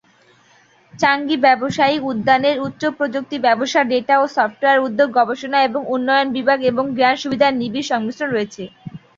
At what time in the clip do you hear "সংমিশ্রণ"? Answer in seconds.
7.91-8.29